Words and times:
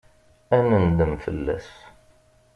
Ad 0.55 0.63
nendem 0.71 1.13
fell-as. 1.23 1.69